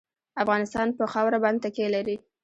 افغانستان 0.43 0.87
په 0.97 1.03
خاوره 1.13 1.37
باندې 1.43 1.61
تکیه 1.65 1.87
لري. 1.95 2.15